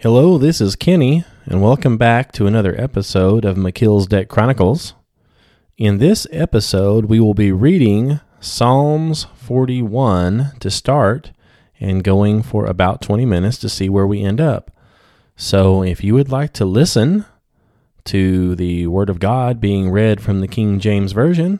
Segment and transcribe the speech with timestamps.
[0.00, 4.92] Hello, this is Kenny, and welcome back to another episode of Melchizedek Chronicles.
[5.78, 11.32] In this episode, we will be reading Psalms 41 to start
[11.80, 14.70] and going for about 20 minutes to see where we end up.
[15.34, 17.24] So, if you would like to listen
[18.04, 21.58] to the Word of God being read from the King James Version,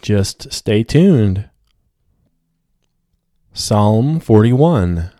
[0.00, 1.50] just stay tuned.
[3.52, 5.10] Psalm 41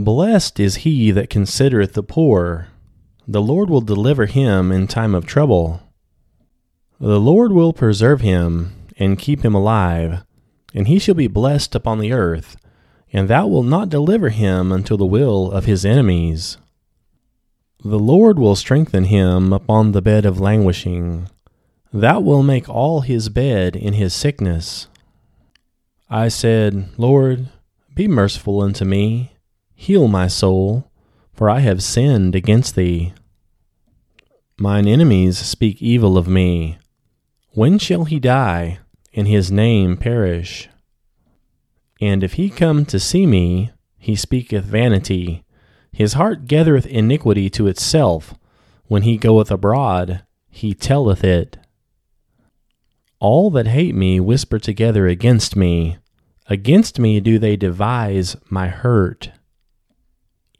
[0.00, 2.68] Blessed is he that considereth the poor.
[3.26, 5.82] The Lord will deliver him in time of trouble.
[7.00, 10.22] The Lord will preserve him and keep him alive,
[10.72, 12.56] and he shall be blessed upon the earth,
[13.12, 16.58] and thou wilt not deliver him unto the will of his enemies.
[17.82, 21.28] The Lord will strengthen him upon the bed of languishing.
[21.92, 24.86] Thou wilt make all his bed in his sickness.
[26.08, 27.48] I said, Lord,
[27.96, 29.32] be merciful unto me
[29.80, 30.90] Heal my soul,
[31.32, 33.14] for I have sinned against thee.
[34.58, 36.78] Mine enemies speak evil of me.
[37.52, 38.80] When shall he die,
[39.14, 40.68] and his name perish?
[42.00, 45.44] And if he come to see me, he speaketh vanity.
[45.92, 48.34] His heart gathereth iniquity to itself.
[48.86, 51.56] When he goeth abroad, he telleth it.
[53.20, 55.98] All that hate me whisper together against me.
[56.48, 59.30] Against me do they devise my hurt.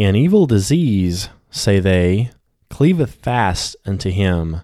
[0.00, 2.30] An evil disease, say they,
[2.70, 4.60] cleaveth fast unto him,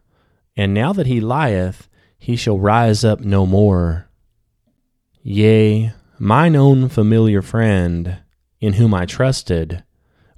[0.57, 4.09] and now that he lieth, he shall rise up no more.
[5.23, 8.19] Yea, mine own familiar friend,
[8.61, 9.83] in whom I trusted,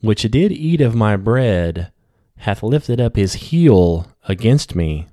[0.01, 1.93] which did eat of my bread,
[2.39, 5.09] hath lifted up his heel against me.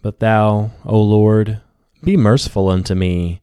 [0.00, 1.60] But thou, O Lord,
[2.02, 3.42] be merciful unto me,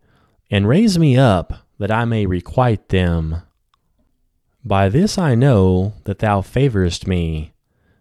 [0.50, 3.44] and raise me up, that I may requite them.
[4.66, 7.54] By this I know that thou favorest me,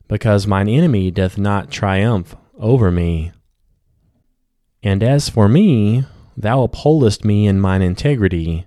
[0.07, 3.33] because mine enemy doth not triumph over me.
[4.83, 6.05] And as for me,
[6.37, 8.67] thou upholdest me in mine integrity,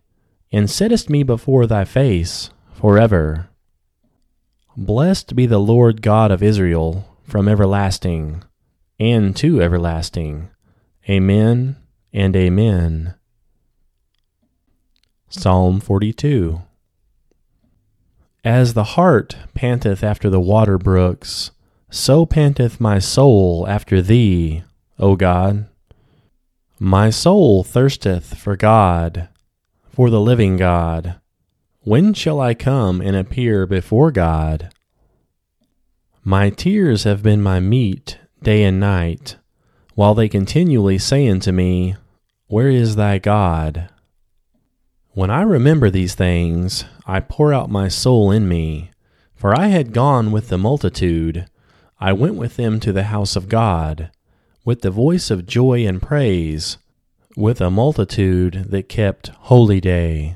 [0.51, 3.49] and settest me before thy face forever.
[4.75, 8.43] Blessed be the Lord God of Israel from everlasting
[8.99, 10.49] and to everlasting.
[11.09, 11.77] Amen
[12.11, 13.15] and Amen.
[15.29, 16.61] Psalm 42
[18.45, 21.49] as the hart panteth after the water brooks,
[21.89, 24.63] so panteth my soul after thee,
[24.99, 25.65] O God.
[26.79, 29.29] My soul thirsteth for God,
[29.89, 31.15] for the living God.
[31.81, 34.71] When shall I come and appear before God?
[36.23, 39.37] My tears have been my meat day and night,
[39.95, 41.95] while they continually say unto me,
[42.47, 43.89] Where is thy God?
[45.15, 48.91] When I remember these things, I pour out my soul in me.
[49.33, 51.45] For I had gone with the multitude,
[52.01, 54.11] I went with them to the house of God,
[54.65, 56.77] with the voice of joy and praise,
[57.37, 60.35] with a multitude that kept holy day.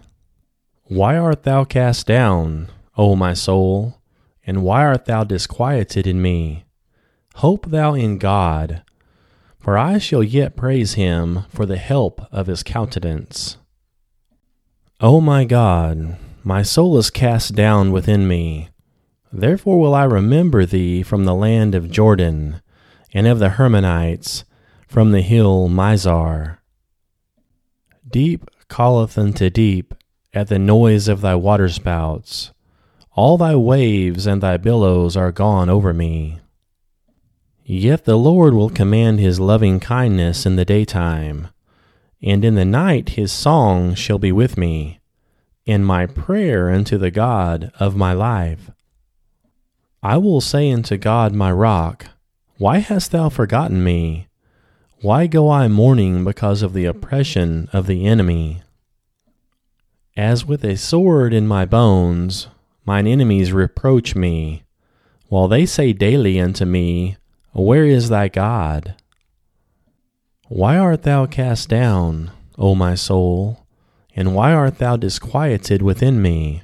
[0.86, 4.00] Why art thou cast down, O my soul,
[4.48, 6.64] and why art thou disquieted in me?
[7.36, 8.84] Hope thou in God,
[9.60, 13.58] for I shall yet praise him for the help of his countenance.
[15.02, 18.68] O my God, my soul is cast down within me.
[19.32, 22.62] Therefore will I remember thee from the land of Jordan,
[23.14, 24.44] and of the Hermonites,
[24.90, 26.58] from the hill Mizar.
[28.10, 29.96] Deep calleth unto deep
[30.34, 32.52] at the noise of thy waterspouts.
[33.14, 36.42] All thy waves and thy billows are gone over me.
[37.64, 41.48] Yet the Lord will command his loving kindness in the daytime
[42.22, 45.00] and in the night his song shall be with me,
[45.66, 48.72] and my prayer unto the God of my life.
[50.02, 52.08] I will say unto God my rock,
[52.58, 54.28] Why hast thou forgotten me?
[55.02, 58.62] Why go I mourning because of the oppression of the enemy?
[60.18, 62.48] As with a sword in my bones,
[62.86, 64.64] mine enemies reproach me,
[65.30, 67.16] while they say daily unto me,
[67.54, 68.96] Where is thy God?
[70.50, 73.68] Why art thou cast down, O my soul,
[74.16, 76.64] and why art thou disquieted within me?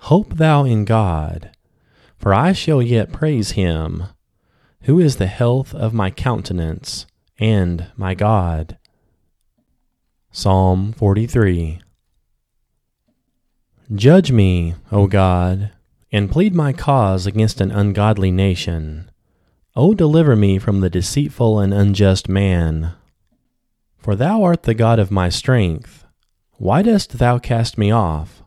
[0.00, 1.50] Hope thou in God,
[2.16, 4.04] for I shall yet praise him,
[4.84, 7.04] who is the health of my countenance
[7.38, 8.78] and my God.
[10.32, 11.80] Psalm 43
[13.94, 15.72] Judge me, O God,
[16.10, 19.10] and plead my cause against an ungodly nation.
[19.76, 22.92] O deliver me from the deceitful and unjust man.
[23.98, 26.04] For thou art the God of my strength.
[26.58, 28.44] Why dost thou cast me off?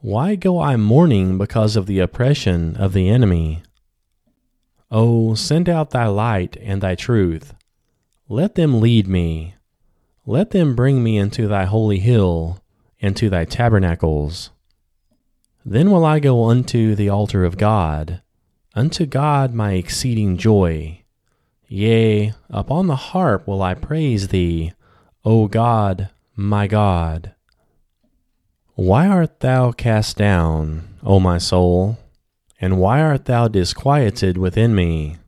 [0.00, 3.62] Why go I mourning because of the oppression of the enemy?
[4.90, 7.54] O send out thy light and thy truth.
[8.28, 9.56] Let them lead me.
[10.24, 12.62] Let them bring me into thy holy hill,
[13.02, 14.50] and to thy tabernacles.
[15.64, 18.22] Then will I go unto the altar of God,
[18.74, 21.02] unto God my exceeding joy.
[21.68, 24.72] Yea, upon the harp will I praise thee,
[25.24, 27.34] O God, my God.
[28.74, 31.98] Why art thou cast down, O my soul?
[32.60, 35.18] And why art thou disquieted within me?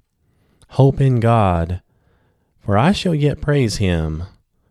[0.70, 1.82] Hope in God,
[2.58, 4.24] for I shall yet praise him,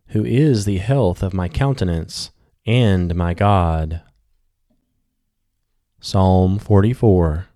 [0.08, 2.32] who is the health of my countenance
[2.66, 4.02] and my God.
[6.00, 7.48] Psalm 44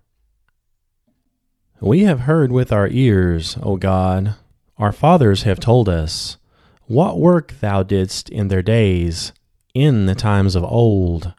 [1.82, 4.34] We have heard with our ears, O God,
[4.76, 6.36] our fathers have told us,
[6.86, 9.32] what work thou didst in their days
[9.72, 11.32] in the times of old.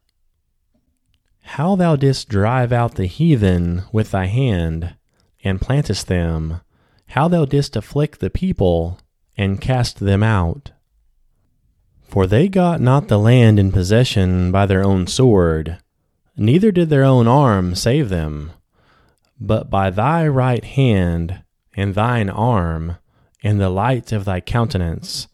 [1.43, 4.95] How thou didst drive out the heathen with thy hand,
[5.43, 6.61] and plantest them,
[7.09, 8.99] how thou didst afflict the people,
[9.37, 10.71] and cast them out.
[12.01, 15.77] For they got not the land in possession by their own sword,
[16.35, 18.51] neither did their own arm save them,
[19.41, 21.41] but by thy right hand,
[21.75, 22.97] and thine arm,
[23.43, 25.27] and the light of thy countenance,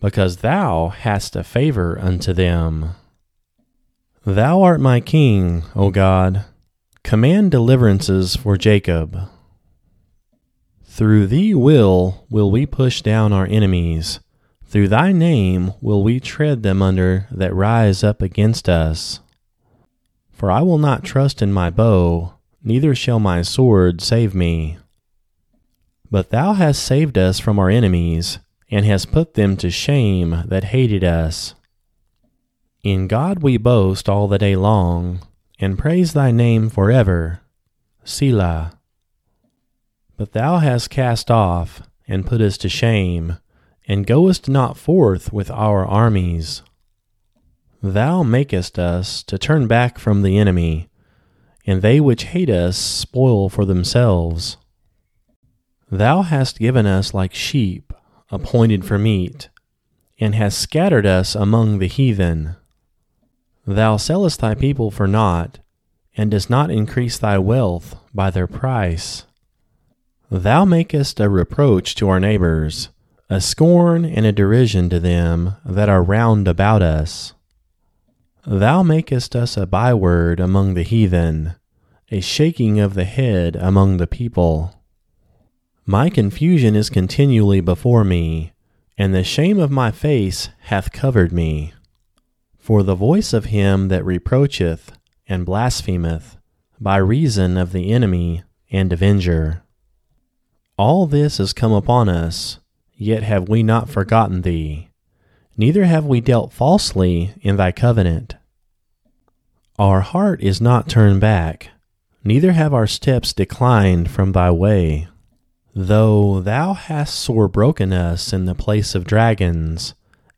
[0.00, 2.90] because thou hast a favor unto them.
[4.26, 6.44] Thou art my king, O God.
[7.02, 9.30] Command deliverances for Jacob.
[10.84, 14.20] Through thee will will we push down our enemies.
[14.66, 19.20] Through thy name will we tread them under that rise up against us.
[20.32, 22.33] For I will not trust in my bow,
[22.64, 24.78] neither shall my sword save me.
[26.10, 28.38] But thou hast saved us from our enemies
[28.70, 31.54] and hast put them to shame that hated us.
[32.82, 35.20] In God we boast all the day long,
[35.58, 37.40] and praise thy name forever.
[38.04, 38.78] Selah.
[40.16, 43.38] But thou hast cast off, and put us to shame,
[43.88, 46.62] and goest not forth with our armies.
[47.82, 50.88] Thou makest us to turn back from the enemy,
[51.66, 54.56] and they which hate us spoil for themselves.
[55.90, 57.92] Thou hast given us like sheep
[58.30, 59.48] appointed for meat,
[60.18, 62.56] and hast scattered us among the heathen.
[63.66, 65.60] Thou sellest thy people for naught,
[66.16, 69.24] and dost not increase thy wealth by their price.
[70.30, 72.88] Thou makest a reproach to our neighbors,
[73.30, 77.33] a scorn and a derision to them that are round about us.
[78.46, 81.54] Thou makest us a byword among the heathen,
[82.10, 84.82] a shaking of the head among the people.
[85.86, 88.52] My confusion is continually before me,
[88.98, 91.72] and the shame of my face hath covered me.
[92.58, 94.92] For the voice of him that reproacheth
[95.26, 96.36] and blasphemeth,
[96.78, 99.62] by reason of the enemy and avenger.
[100.76, 102.58] All this is come upon us,
[102.94, 104.90] yet have we not forgotten thee,
[105.56, 108.36] neither have we dealt falsely in thy covenant.
[109.78, 111.70] Our heart is not turned back,
[112.22, 115.08] neither have our steps declined from thy way.
[115.74, 119.94] Though thou hast sore broken us in the place of dragons,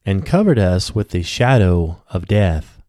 [0.06, 2.80] and covered us with the shadow of death.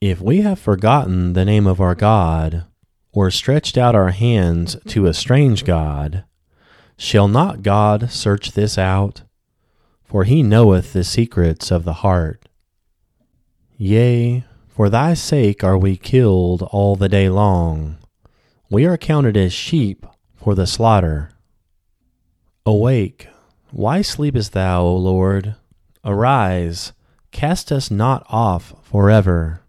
[0.00, 2.64] If we have forgotten the name of our God,
[3.12, 6.24] or stretched out our hands to a strange God,
[6.96, 9.22] shall not God search this out?
[10.12, 12.46] For he knoweth the secrets of the heart.
[13.78, 17.96] Yea, for thy sake are we killed all the day long.
[18.68, 20.04] We are counted as sheep
[20.36, 21.30] for the slaughter.
[22.66, 23.28] Awake,
[23.70, 25.54] why sleepest thou, O Lord?
[26.04, 26.92] Arise,
[27.30, 29.62] cast us not off forever.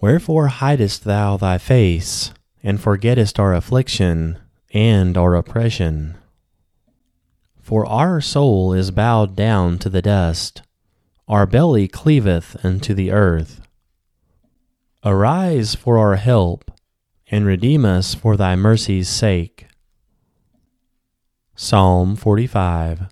[0.00, 2.32] Wherefore hidest thou thy face,
[2.62, 4.38] and forgettest our affliction
[4.72, 6.18] and our oppression?
[7.62, 10.62] For our soul is bowed down to the dust,
[11.28, 13.60] our belly cleaveth unto the earth.
[15.04, 16.72] Arise for our help,
[17.30, 19.68] and redeem us for thy mercy's sake.
[21.54, 23.02] Psalm 45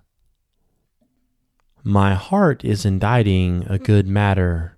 [1.81, 4.77] My heart is inditing a good matter.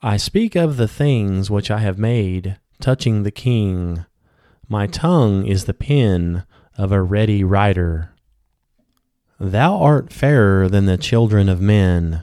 [0.00, 4.06] I speak of the things which I have made, touching the king.
[4.68, 6.44] My tongue is the pen
[6.78, 8.14] of a ready writer.
[9.42, 12.22] Thou art fairer than the children of men.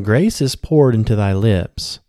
[0.00, 2.00] Grace is poured into thy lips.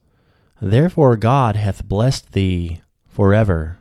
[0.62, 3.80] Therefore God hath blessed thee forever.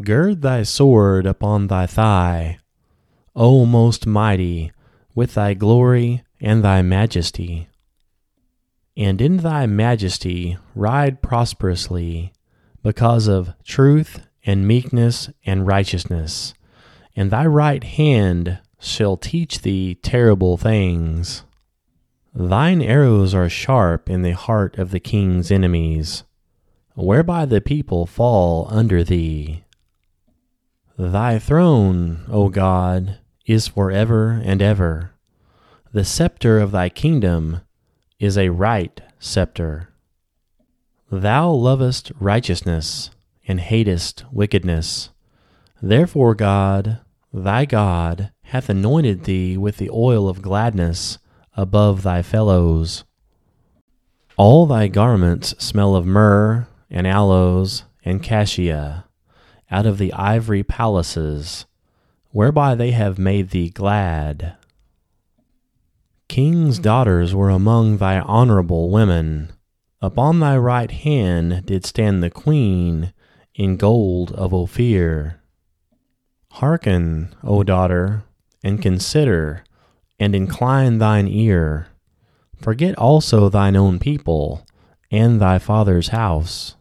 [0.00, 2.58] Gird thy sword upon thy thigh,
[3.36, 4.72] O most mighty,
[5.14, 7.68] with thy glory and thy majesty.
[8.96, 12.32] and in thy majesty ride prosperously,
[12.82, 16.54] because of truth and meekness and righteousness,
[17.16, 21.44] and thy right hand shall teach thee terrible things.
[22.34, 26.24] Thine arrows are sharp in the heart of the king's enemies,
[26.94, 29.64] whereby the people fall under thee.
[30.98, 35.12] Thy throne, O God, is for ever and ever.
[35.92, 37.60] The scepter of thy kingdom
[38.18, 39.88] is a right scepter.
[41.10, 43.10] Thou lovest righteousness
[43.46, 45.10] and hatest wickedness.
[45.80, 47.00] Therefore, God,
[47.32, 51.18] thy God, hath anointed thee with the oil of gladness
[51.56, 53.04] above thy fellows.
[54.36, 59.04] All thy garments smell of myrrh and aloes and cassia,
[59.70, 61.66] out of the ivory palaces,
[62.30, 64.56] whereby they have made thee glad.
[66.28, 69.52] Kings' daughters were among thy honorable women.
[70.02, 73.12] Upon thy right hand did stand the queen
[73.54, 75.40] in gold of Ophir.
[76.52, 78.24] Hearken, O daughter,
[78.64, 79.62] and consider,
[80.18, 81.86] and incline thine ear.
[82.56, 84.66] Forget also thine own people,
[85.10, 86.74] and thy father's house.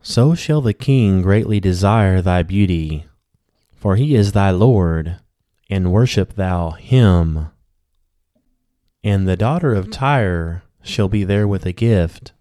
[0.00, 3.04] So shall the king greatly desire thy beauty,
[3.76, 5.18] for he is thy Lord,
[5.68, 7.50] and worship thou him.
[9.04, 12.32] And the daughter of Tyre shall be there with a gift.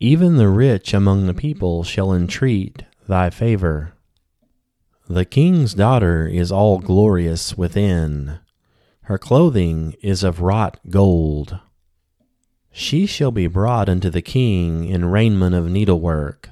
[0.00, 3.92] Even the rich among the people shall entreat thy favor.
[5.08, 8.40] The king's daughter is all glorious within.
[9.02, 11.60] Her clothing is of wrought gold.
[12.72, 16.50] She shall be brought unto the king in raiment of needlework.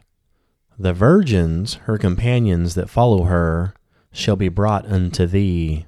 [0.79, 3.75] The virgins, her companions that follow her,
[4.13, 5.87] shall be brought unto thee.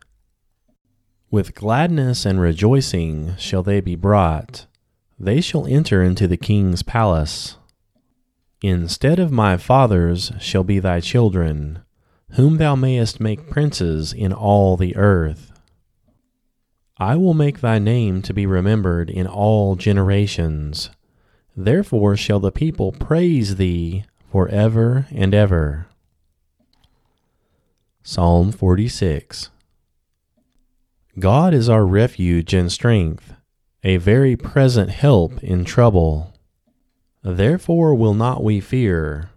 [1.30, 4.66] With gladness and rejoicing shall they be brought.
[5.20, 7.58] They shall enter into the king's palace.
[8.61, 11.82] Instead of my fathers shall be thy children,
[12.33, 15.52] whom thou mayest make princes in all the earth.
[16.99, 20.90] I will make thy name to be remembered in all generations.
[21.56, 25.87] Therefore shall the people praise thee for ever and ever.
[28.02, 29.50] Psalm 46
[31.18, 33.33] God is our refuge and strength,
[33.83, 36.35] a very present help in trouble.
[37.23, 39.30] Therefore will not we fear,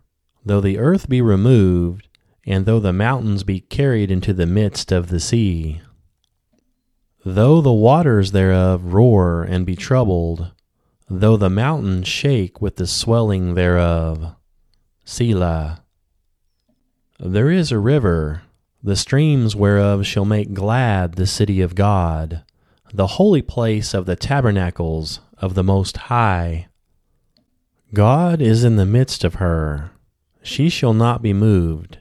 [0.43, 2.08] though the earth be removed,
[2.45, 5.81] and though the mountains be carried into the midst of the sea.
[7.25, 10.51] Though the waters thereof roar and be troubled,
[11.09, 14.35] though the mountains shake with the swelling thereof.
[15.03, 15.83] Selah.
[17.19, 18.43] There is a river
[18.81, 22.43] the streams whereof shall make glad the city of God,
[22.93, 26.67] the holy place of the tabernacles of the Most High.
[27.93, 29.91] God is in the midst of her,
[30.41, 31.97] she shall not be moved.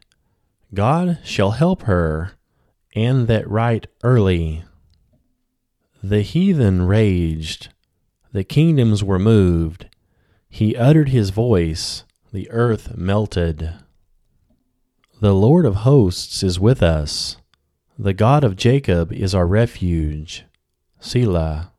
[0.74, 2.32] God shall help her,
[2.94, 4.64] and that right early.
[6.02, 7.68] The heathen raged,
[8.32, 9.86] the kingdoms were moved.
[10.48, 13.72] He uttered his voice, the earth melted.
[15.20, 17.36] The Lord of hosts is with us.
[17.98, 20.44] The God of Jacob is our refuge.
[21.00, 21.72] Selah.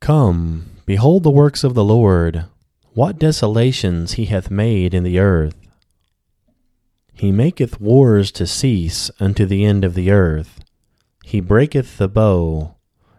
[0.00, 2.46] Come, behold the works of the Lord,
[2.94, 5.57] what desolations he hath made in the earth.
[7.18, 10.60] He maketh wars to cease unto the end of the earth.
[11.24, 12.76] He breaketh the bow,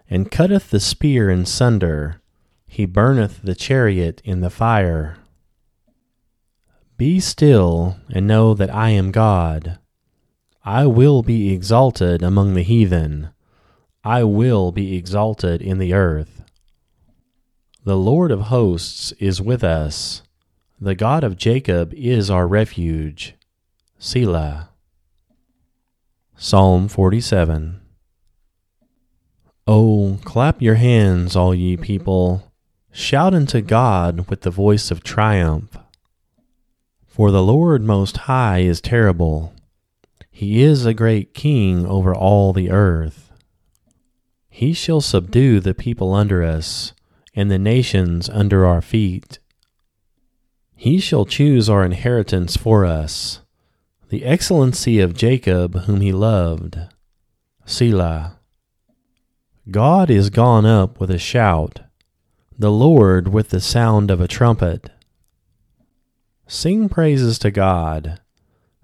[0.10, 2.22] and cutteth the spear in sunder.
[2.66, 5.18] He burneth the chariot in the fire.
[6.96, 9.80] Be still and know that I am God.
[10.64, 13.32] I will be exalted among the heathen.
[14.06, 16.46] I will be exalted in the earth.
[17.84, 20.22] The Lord of hosts is with us.
[20.80, 23.36] The God of Jacob is our refuge.
[24.02, 24.70] Selah.
[26.38, 27.82] Psalm 47
[29.68, 32.50] Oh, clap your hands, all ye people.
[32.94, 35.78] Shout unto God with the voice of triumph.
[37.06, 39.54] For the Lord Most High is terrible.
[40.32, 43.34] He is a great king over all the earth.
[44.48, 46.94] He shall subdue the people under us,
[47.36, 49.40] and the nations under our feet.
[50.78, 53.42] He shall choose our inheritance for us,
[54.10, 56.80] the excellency of Jacob whom he loved.
[57.66, 58.40] Selah.
[59.70, 61.82] God is gone up with a shout,
[62.58, 64.90] the Lord with the sound of a trumpet.
[66.48, 68.20] Sing praises to God.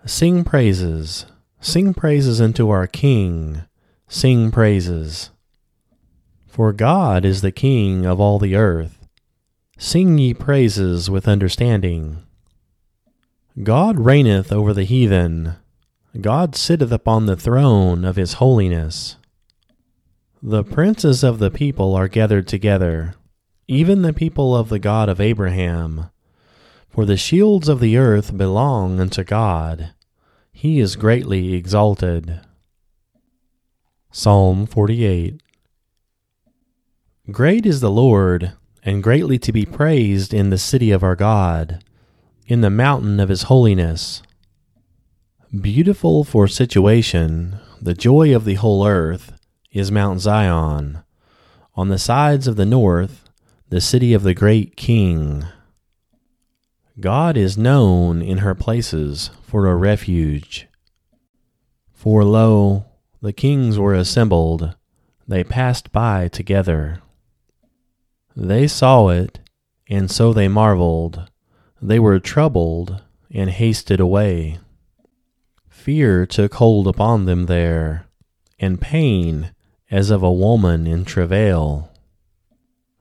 [0.06, 1.26] Sing praises.
[1.60, 3.64] Sing praises unto our King.
[4.08, 5.32] Sing praises.
[6.46, 9.08] For God is the King of all the earth.
[9.80, 12.22] Sing ye praises with understanding.
[13.64, 15.56] God reigneth over the heathen.
[16.20, 19.16] God sitteth upon the throne of his holiness.
[20.44, 23.16] The princes of the people are gathered together,
[23.68, 26.10] even the people of the God of Abraham.
[26.90, 29.92] For the shields of the earth belong unto God.
[30.52, 32.42] He is greatly exalted.
[34.12, 35.42] Psalm 48
[37.32, 41.84] Great is the Lord, and greatly to be praised in the city of our God,
[42.48, 44.22] in the mountain of his holiness.
[45.62, 49.34] Beautiful for situation, the joy of the whole earth
[49.72, 51.00] is Mount Zion,
[51.76, 53.30] on the sides of the north,
[53.70, 55.44] the city of the great King.
[57.00, 60.68] God is known in her places for a refuge.
[61.94, 62.86] For lo,
[63.22, 64.76] the kings were assembled,
[65.28, 67.02] they passed by together.
[68.36, 69.40] They saw it,
[69.90, 71.30] and so they marveled.
[71.82, 73.02] They were troubled,
[73.32, 74.60] and hasted away.
[75.68, 78.08] Fear took hold upon them there,
[78.60, 79.52] and pain
[79.92, 81.92] as of a woman in travail.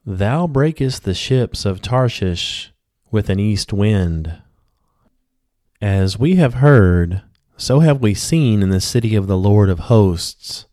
[0.05, 2.73] Thou breakest the ships of Tarshish
[3.11, 4.43] with an east wind.
[5.81, 7.23] As we have heard,
[7.57, 10.67] so have we seen in the city of the Lord of hosts,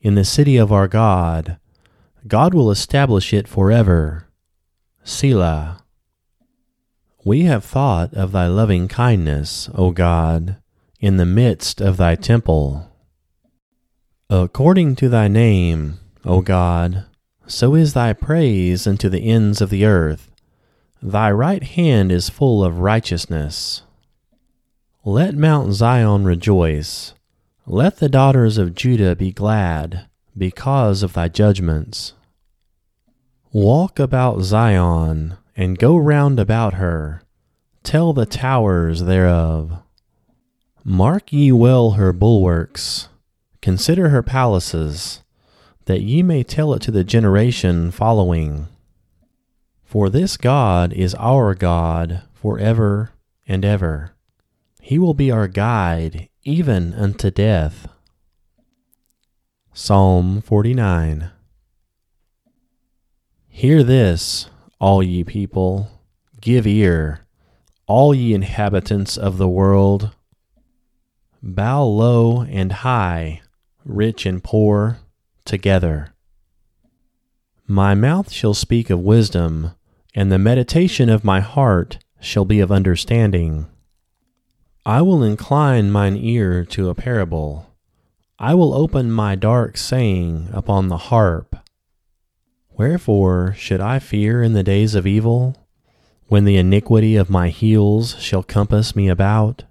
[0.00, 1.58] in the city of our God.
[2.26, 4.28] God will establish it forever.
[5.02, 5.82] Selah.
[7.24, 10.56] We have thought of thy loving kindness, O God,
[11.00, 12.90] in the midst of thy temple.
[14.30, 17.06] According to thy name, O God,
[17.46, 20.30] so is thy praise unto the ends of the earth.
[21.02, 23.82] Thy right hand is full of righteousness.
[25.04, 27.14] Let Mount Zion rejoice.
[27.66, 30.06] Let the daughters of Judah be glad
[30.36, 32.12] because of thy judgments.
[33.52, 37.20] Walk about Zion and go round about her.
[37.82, 39.82] Tell the towers thereof.
[40.82, 43.08] Mark ye well her bulwarks
[43.60, 45.22] Consider her palaces,
[45.86, 48.68] that ye may tell it to the generation following.
[49.84, 53.10] For this God is our God for ever
[53.46, 54.14] and ever.
[54.80, 57.88] He will be our guide even unto death.
[59.72, 61.30] Psalm 49
[63.48, 64.48] Hear this,
[64.80, 65.90] all ye people,
[66.40, 67.20] give ear,
[67.86, 70.10] all ye inhabitants of the world.
[71.42, 73.42] Bow low and high
[73.88, 74.98] rich and poor,
[75.44, 76.12] together.
[77.66, 79.72] My mouth shall speak of wisdom,
[80.14, 83.66] and the meditation of my heart shall be of understanding.
[84.84, 87.66] I will incline mine ear to a parable.
[88.38, 91.56] I will open my dark saying upon the harp.
[92.78, 95.56] Wherefore should I fear in the days of evil,
[96.28, 99.64] when the iniquity of my heels shall compass me about?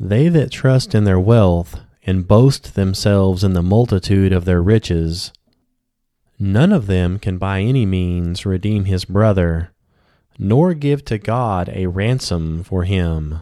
[0.00, 5.30] They that trust in their wealth and boast themselves in the multitude of their riches.
[6.38, 9.72] None of them can by any means redeem his brother,
[10.38, 13.40] nor give to God a ransom for him.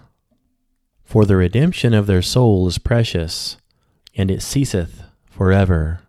[1.04, 3.56] For the redemption of their soul is precious,
[4.16, 6.00] and it ceaseth forever.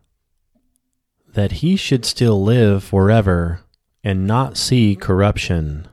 [1.38, 3.60] That he should still live forever,
[4.04, 5.88] and not see corruption.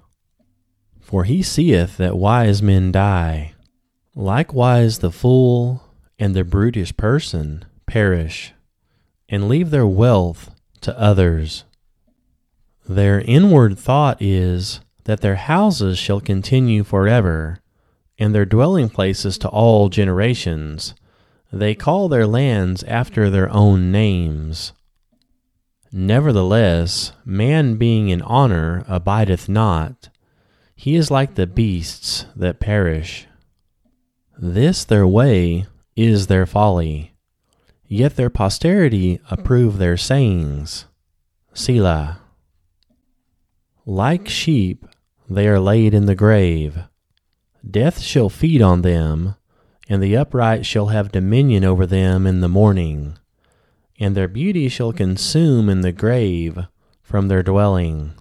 [1.02, 3.52] For he seeth that wise men die.
[4.14, 5.82] Likewise the fool
[6.18, 8.54] and the brutish person perish
[9.28, 11.64] and leave their wealth to others.
[12.88, 17.60] Their inward thought is that their houses shall continue forever,
[18.18, 20.94] and their dwelling places to all generations.
[21.52, 24.72] They call their lands after their own names.
[25.96, 30.08] Nevertheless, man being in honor abideth not.
[30.74, 33.28] He is like the beasts that perish.
[34.36, 37.14] This their way is their folly.
[37.86, 40.86] Yet their posterity approve their sayings.
[41.52, 42.18] Selah.
[43.86, 44.84] Like sheep,
[45.30, 46.76] they are laid in the grave.
[47.64, 49.36] Death shall feed on them,
[49.88, 53.16] and the upright shall have dominion over them in the morning,
[53.98, 56.58] and their beauty shall consume in the grave
[57.02, 58.14] from their dwelling.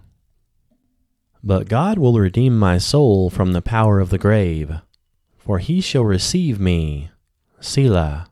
[1.44, 4.80] But God will redeem my soul from the power of the grave,
[5.38, 7.10] for he shall receive me
[7.60, 8.28] Selah.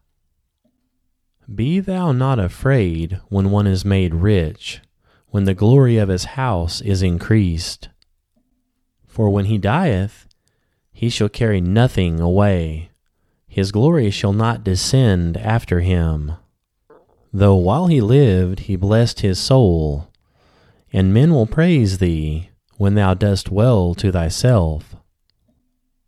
[1.54, 4.80] Be thou not afraid when one is made rich,
[5.30, 7.90] when the glory of his house is increased.
[9.08, 10.28] For when he dieth,
[10.94, 12.92] he shall carry nothing away,
[13.48, 16.34] his glory shall not descend after him.
[17.34, 20.10] Though while he lived he blessed his soul,
[20.92, 24.96] and men will praise thee when thou dost well to thyself.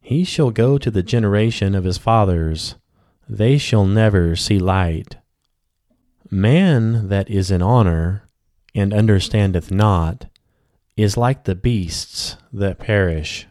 [0.02, 2.76] He shall go to the generation of his fathers,
[3.30, 5.18] they shall never see light.
[6.30, 8.28] Man that is in honor,
[8.76, 10.26] and understandeth not,
[10.98, 13.48] is like the beasts that perish.